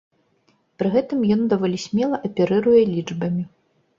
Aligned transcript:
Пры 0.81 0.89
гэтым 0.95 1.19
ён 1.35 1.43
даволі 1.51 1.77
смела 1.85 2.17
аперыруе 2.29 2.81
лічбамі. 2.95 3.43